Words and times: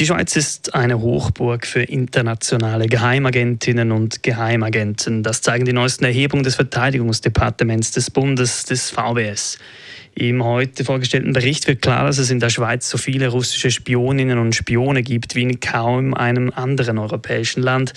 Die 0.00 0.06
Schweiz 0.06 0.34
ist 0.34 0.74
eine 0.74 1.00
Hochburg 1.00 1.68
für 1.68 1.82
internationale 1.82 2.86
Geheimagentinnen 2.86 3.92
und 3.92 4.24
Geheimagenten. 4.24 5.22
Das 5.22 5.40
zeigen 5.40 5.66
die 5.66 5.72
neuesten 5.72 6.04
Erhebungen 6.04 6.42
des 6.42 6.56
Verteidigungsdepartements 6.56 7.92
des 7.92 8.10
Bundes, 8.10 8.64
des 8.64 8.90
VWS. 8.90 9.56
Im 10.16 10.42
heute 10.42 10.84
vorgestellten 10.84 11.32
Bericht 11.32 11.68
wird 11.68 11.80
klar, 11.80 12.06
dass 12.06 12.18
es 12.18 12.32
in 12.32 12.40
der 12.40 12.50
Schweiz 12.50 12.90
so 12.90 12.98
viele 12.98 13.28
russische 13.28 13.70
Spioninnen 13.70 14.40
und 14.40 14.56
Spione 14.56 15.04
gibt 15.04 15.36
wie 15.36 15.42
in 15.42 15.60
kaum 15.60 16.12
einem 16.12 16.50
anderen 16.50 16.98
europäischen 16.98 17.62
Land. 17.62 17.92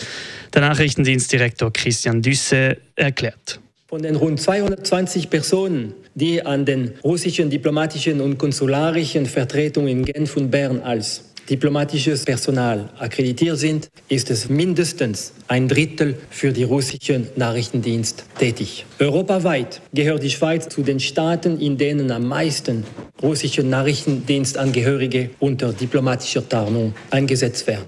Der 0.54 0.62
Nachrichtendienstdirektor 0.62 1.74
Christian 1.74 2.22
Düsse 2.22 2.78
erklärt. 2.96 3.60
Von 3.88 4.04
den 4.04 4.18
rund 4.18 4.40
220 4.40 5.32
Personen, 5.32 5.94
die 6.14 6.46
an 6.46 6.64
den 6.64 6.94
russischen 7.04 7.50
diplomatischen 7.50 8.22
und 8.22 8.38
konsularischen 8.38 9.26
Vertretungen 9.26 9.90
in 9.90 10.06
Genf 10.06 10.38
und 10.38 10.52
Bern 10.52 10.82
als 10.82 11.24
diplomatisches 11.50 12.26
Personal 12.26 12.90
akkreditiert 12.98 13.58
sind, 13.58 13.90
ist 14.10 14.30
es 14.30 14.50
mindestens 14.50 15.34
ein 15.48 15.68
Drittel 15.68 16.18
für 16.30 16.52
die 16.52 16.64
russischen 16.64 17.28
Nachrichtendienst 17.36 18.26
tätig. 18.38 18.86
Europaweit 19.00 19.82
gehört 19.94 20.24
die 20.24 20.30
Schweiz 20.30 20.68
zu 20.70 20.84
den 20.84 21.00
Staaten, 21.00 21.60
in 21.60 21.78
denen 21.78 22.12
am 22.12 22.26
meisten 22.28 22.84
russische 23.22 23.64
Nachrichtendienstangehörige 23.64 25.32
unter 25.40 25.74
diplomatischer 25.74 26.48
Tarnung 26.48 26.94
eingesetzt 27.10 27.68
werden. 27.68 27.86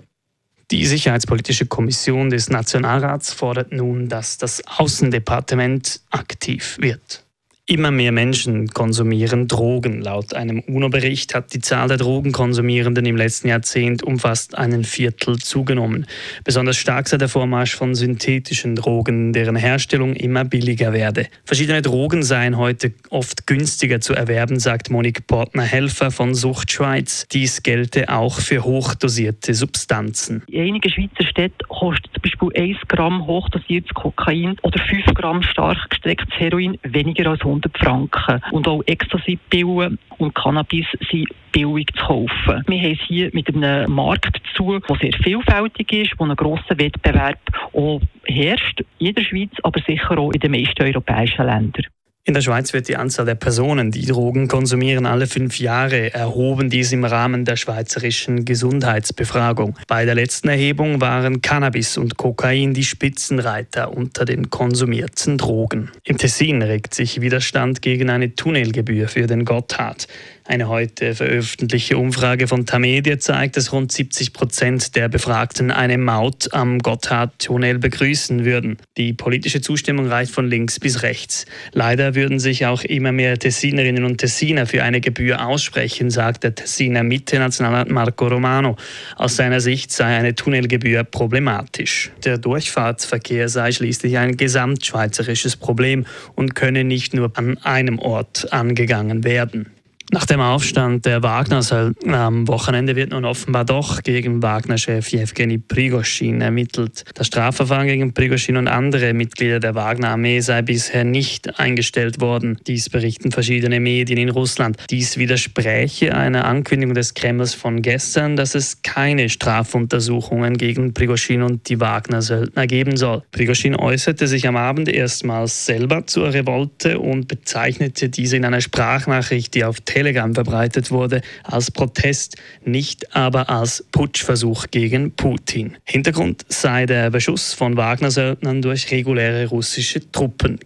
Die 0.71 0.85
Sicherheitspolitische 0.85 1.65
Kommission 1.65 2.29
des 2.29 2.49
Nationalrats 2.49 3.33
fordert 3.33 3.71
nun, 3.71 4.07
dass 4.07 4.37
das 4.37 4.61
Außendepartement 4.67 6.01
aktiv 6.11 6.77
wird. 6.79 7.23
Immer 7.71 7.91
mehr 7.91 8.11
Menschen 8.11 8.69
konsumieren 8.69 9.47
Drogen. 9.47 10.01
Laut 10.01 10.33
einem 10.33 10.61
UNO-Bericht 10.61 11.35
hat 11.35 11.53
die 11.53 11.59
Zahl 11.59 11.87
der 11.87 11.97
Drogenkonsumierenden 11.97 13.05
im 13.05 13.15
letzten 13.15 13.47
Jahrzehnt 13.47 14.01
um 14.01 14.17
fast 14.17 14.57
einen 14.57 14.83
Viertel 14.83 15.37
zugenommen. 15.37 16.07
Besonders 16.43 16.77
stark 16.77 17.07
sei 17.07 17.17
der 17.17 17.29
Vormarsch 17.29 17.75
von 17.75 17.93
synthetischen 17.93 18.75
Drogen, 18.75 19.33
deren 19.33 19.55
Herstellung 19.55 20.15
immer 20.15 20.45
billiger 20.45 20.93
werde. 20.93 21.27
Verschiedene 21.45 21.83
Drogen 21.83 22.23
seien 22.23 22.57
heute 22.57 22.91
oft 23.11 23.45
günstiger 23.45 24.01
zu 24.01 24.15
erwerben, 24.15 24.57
sagt 24.57 24.89
Monique 24.89 25.27
Portner-Helfer 25.27 26.09
von 26.09 26.33
Sucht 26.33 26.71
Schweiz. 26.71 27.27
Dies 27.31 27.61
gelte 27.61 28.09
auch 28.09 28.39
für 28.39 28.63
hochdosierte 28.63 29.53
Substanzen. 29.53 30.41
In 30.47 30.61
einigen 30.61 30.89
Schweizer 30.89 31.29
Städten 31.29 31.67
kostet 31.67 32.13
zum 32.13 32.23
Beispiel 32.23 32.49
1 32.63 32.79
Gramm 32.87 33.27
hochdosiertes 33.27 33.93
Kokain 33.93 34.57
oder 34.63 34.79
5 34.79 35.13
Gramm 35.13 35.43
stark 35.43 35.77
gestrecktes 35.91 36.33
Heroin 36.39 36.79
weniger 36.81 37.29
als 37.29 37.41
100 37.41 37.58
100 37.59 37.77
Franken. 37.77 38.41
Und 38.51 38.67
auch 38.67 38.81
Ecstasy-Pillen 38.85 39.99
und 40.17 40.35
Cannabis 40.35 40.85
sind 41.11 41.27
billig 41.51 41.87
zu 41.95 42.05
kaufen. 42.05 42.63
Wir 42.67 42.81
haben 42.81 42.97
es 42.99 43.07
hier 43.07 43.29
mit 43.33 43.53
einem 43.53 43.91
Markt 43.91 44.41
zu, 44.55 44.79
der 44.79 44.97
sehr 44.97 45.13
vielfältig 45.23 45.91
ist, 45.93 46.13
wo 46.17 46.25
ein 46.25 46.35
grosser 46.35 46.77
Wettbewerb 46.77 47.39
auch 47.73 48.01
herrscht, 48.25 48.83
in 48.99 49.15
der 49.15 49.23
Schweiz, 49.23 49.51
aber 49.63 49.81
sicher 49.87 50.17
auch 50.17 50.31
in 50.31 50.39
den 50.39 50.51
meisten 50.51 50.83
europäischen 50.83 51.45
Ländern. 51.45 51.85
In 52.25 52.33
der 52.35 52.41
Schweiz 52.41 52.73
wird 52.73 52.87
die 52.87 52.97
Anzahl 52.97 53.25
der 53.25 53.35
Personen, 53.35 53.91
die 53.91 54.05
Drogen 54.05 54.47
konsumieren, 54.47 55.05
alle 55.05 55.25
fünf 55.25 55.57
Jahre 55.59 56.13
erhoben, 56.13 56.69
dies 56.69 56.91
im 56.91 57.03
Rahmen 57.03 57.43
der 57.43 57.55
schweizerischen 57.55 58.45
Gesundheitsbefragung. 58.45 59.75
Bei 59.87 60.05
der 60.05 60.15
letzten 60.15 60.49
Erhebung 60.49 61.01
waren 61.01 61.41
Cannabis 61.41 61.97
und 61.97 62.17
Kokain 62.17 62.73
die 62.73 62.83
Spitzenreiter 62.83 63.95
unter 63.95 64.25
den 64.25 64.49
konsumierten 64.49 65.37
Drogen. 65.37 65.89
Im 66.03 66.17
Tessin 66.17 66.61
regt 66.61 66.93
sich 66.93 67.21
Widerstand 67.21 67.81
gegen 67.81 68.09
eine 68.09 68.35
Tunnelgebühr 68.35 69.07
für 69.07 69.25
den 69.25 69.45
Gotthard. 69.45 70.07
Eine 70.49 70.67
heute 70.67 71.13
veröffentlichte 71.13 71.95
Umfrage 71.99 72.47
von 72.47 72.65
Tamedia 72.65 73.19
zeigt, 73.19 73.55
dass 73.55 73.71
rund 73.71 73.91
70 73.91 74.33
Prozent 74.33 74.95
der 74.95 75.07
Befragten 75.07 75.69
eine 75.69 75.99
Maut 75.99 76.51
am 76.55 76.79
Gotthardtunnel 76.79 77.77
begrüßen 77.77 78.45
würden. 78.45 78.77
Die 78.97 79.13
politische 79.13 79.61
Zustimmung 79.61 80.07
reicht 80.07 80.31
von 80.31 80.47
links 80.47 80.79
bis 80.79 81.03
rechts. 81.03 81.45
Leider 81.71 82.15
würden 82.15 82.39
sich 82.39 82.65
auch 82.65 82.83
immer 82.83 83.11
mehr 83.11 83.37
Tessinerinnen 83.37 84.03
und 84.03 84.17
Tessiner 84.17 84.65
für 84.65 84.81
eine 84.81 85.01
Gebühr 85.01 85.45
aussprechen, 85.45 86.09
sagt 86.09 86.43
der 86.43 86.55
Tessiner 86.55 87.03
Mitte-Nationalrat 87.03 87.91
Marco 87.91 88.25
Romano. 88.25 88.75
Aus 89.17 89.35
seiner 89.35 89.61
Sicht 89.61 89.91
sei 89.91 90.17
eine 90.17 90.33
Tunnelgebühr 90.33 91.03
problematisch. 91.03 92.11
Der 92.25 92.39
Durchfahrtsverkehr 92.39 93.49
sei 93.49 93.71
schließlich 93.71 94.17
ein 94.17 94.35
gesamtschweizerisches 94.35 95.57
Problem 95.57 96.07
und 96.33 96.55
könne 96.55 96.85
nicht 96.85 97.13
nur 97.13 97.31
an 97.35 97.59
einem 97.59 97.99
Ort 97.99 98.51
angegangen 98.51 99.23
werden. 99.23 99.67
Nach 100.11 100.25
dem 100.25 100.41
Aufstand 100.41 101.05
der 101.05 101.21
Wagner-Söldner 101.21 102.17
am 102.17 102.47
Wochenende 102.47 102.95
wird 102.95 103.11
nun 103.11 103.25
offenbar 103.25 103.63
doch 103.63 104.01
gegen 104.01 104.41
Wagner-Chef 104.41 105.07
Jewgeni 105.09 105.59
Prigoschin 105.59 106.41
ermittelt. 106.41 107.03
Das 107.13 107.27
Strafverfahren 107.27 107.85
gegen 107.85 108.11
Prigoschin 108.15 108.57
und 108.57 108.67
andere 108.67 109.13
Mitglieder 109.13 109.59
der 109.59 109.75
Wagner-Armee 109.75 110.39
sei 110.39 110.63
bisher 110.63 111.03
nicht 111.03 111.59
eingestellt 111.59 112.21
worden. 112.21 112.57
Dies 112.65 112.89
berichten 112.89 113.31
verschiedene 113.31 113.79
Medien 113.79 114.17
in 114.17 114.29
Russland. 114.29 114.77
Dies 114.89 115.17
widerspräche 115.19 116.15
einer 116.15 116.45
Ankündigung 116.45 116.95
des 116.95 117.13
Kremls 117.13 117.53
von 117.53 117.83
gestern, 117.83 118.35
dass 118.35 118.55
es 118.55 118.81
keine 118.81 119.29
Strafuntersuchungen 119.29 120.57
gegen 120.57 120.95
Prigoschin 120.95 121.43
und 121.43 121.69
die 121.69 121.79
Wagner-Söldner 121.79 122.65
geben 122.65 122.97
soll. 122.97 123.21
Prigoschin 123.29 123.75
äußerte 123.75 124.25
sich 124.25 124.47
am 124.47 124.55
Abend 124.55 124.89
erstmals 124.89 125.67
selber 125.67 126.07
zur 126.07 126.33
Revolte 126.33 126.97
und 126.97 127.27
bezeichnete 127.27 128.09
diese 128.09 128.37
in 128.37 128.45
einer 128.45 128.61
Sprachnachricht, 128.61 129.53
die 129.53 129.63
auf 129.63 129.81
Telegram 129.81 129.98
verbreitet 130.33 130.91
wurde, 130.91 131.21
als 131.43 131.71
Protest, 131.71 132.37
nicht 132.63 133.15
aber 133.15 133.49
als 133.49 133.85
Putschversuch 133.91 134.65
gegen 134.71 135.11
Putin. 135.15 135.77
Hintergrund 135.83 136.45
sei 136.49 136.85
der 136.85 137.09
Beschuss 137.09 137.53
von 137.53 137.77
Wagner-Söldnern 137.77 138.61
durch 138.61 138.91
reguläre 138.91 139.47
russische 139.47 140.11
Truppen. 140.11 140.59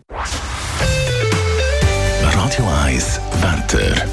Radio 2.22 2.68
1 2.86 3.20
Wetter. 3.42 4.06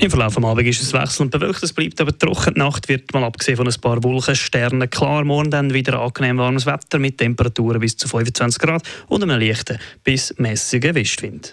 Im 0.00 0.10
Verlauf 0.10 0.36
des 0.36 0.44
Abends 0.44 0.68
ist 0.68 0.82
es 0.82 0.92
wechselnd 0.92 1.32
bewölkt, 1.32 1.60
es 1.60 1.72
bleibt 1.72 2.00
aber 2.00 2.16
trocken. 2.16 2.54
Die 2.54 2.60
Nacht 2.60 2.88
wird 2.88 3.12
mal 3.12 3.24
abgesehen 3.24 3.56
von 3.56 3.66
ein 3.66 3.80
paar 3.80 4.00
Wolkensternen 4.04 4.88
klar. 4.88 5.24
Morgen 5.24 5.50
dann 5.50 5.74
wieder 5.74 5.98
angenehm 5.98 6.38
warmes 6.38 6.66
Wetter 6.66 7.00
mit 7.00 7.18
Temperaturen 7.18 7.80
bis 7.80 7.96
zu 7.96 8.06
25 8.06 8.60
Grad 8.60 8.82
und 9.08 9.24
einem 9.24 9.40
leichten 9.40 9.76
bis 10.04 10.32
mäßigen 10.38 10.94
Westwind. 10.94 11.52